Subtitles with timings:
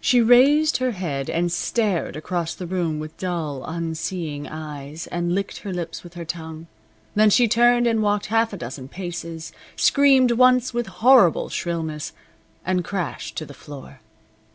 [0.00, 5.58] She raised her head and stared across the room with dull, unseeing eyes, and licked
[5.58, 6.68] her lips with her tongue.
[7.14, 12.14] Then she turned and walked half a dozen paces, screamed once with horrible shrillness,
[12.64, 14.00] and crashed to the floor.